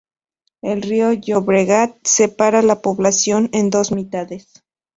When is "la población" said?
2.63-3.51